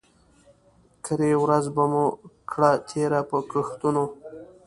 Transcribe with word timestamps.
کرۍ 1.05 1.33
ورځ 1.43 1.65
به 1.75 1.83
مو 1.91 2.05
کړه 2.51 2.71
تېره 2.89 3.21
په 3.29 3.37
ګښتونو 3.51 4.05